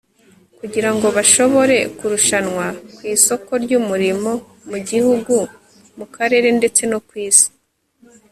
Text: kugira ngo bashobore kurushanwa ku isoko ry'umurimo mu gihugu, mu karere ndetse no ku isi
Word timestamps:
kugira 0.59 0.89
ngo 0.95 1.07
bashobore 1.17 1.77
kurushanwa 1.97 2.65
ku 2.95 3.01
isoko 3.15 3.51
ry'umurimo 3.63 4.31
mu 4.69 4.77
gihugu, 4.89 5.35
mu 5.97 6.05
karere 6.15 6.47
ndetse 6.59 6.81
no 6.91 6.99
ku 7.07 7.13
isi 7.27 7.47